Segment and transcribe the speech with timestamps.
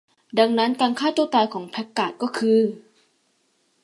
[0.39, 2.59] ดังนั้นการฆ่าตัวตายของแพคการ์ดก็คือ